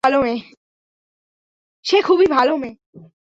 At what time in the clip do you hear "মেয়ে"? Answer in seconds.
2.57-2.75